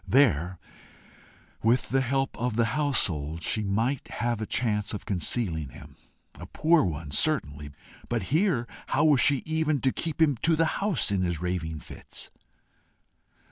There, 0.07 0.57
with 1.61 1.89
the 1.89 2.01
help 2.01 2.35
of 2.35 2.55
the 2.55 2.65
household, 2.73 3.43
she 3.43 3.61
might 3.61 4.07
have 4.07 4.41
a 4.41 4.47
chance 4.47 4.95
of 4.95 5.05
concealing 5.05 5.69
him 5.69 5.95
a 6.39 6.47
poor 6.47 6.83
one, 6.83 7.11
certainly! 7.11 7.69
but 8.09 8.23
here, 8.33 8.65
how 8.87 9.05
was 9.05 9.21
she 9.21 9.43
even 9.45 9.79
to 9.81 9.91
keep 9.91 10.19
him 10.19 10.37
to 10.37 10.55
the 10.55 10.65
house 10.81 11.11
in 11.11 11.21
his 11.21 11.39
raving 11.39 11.81
fits? 11.81 12.31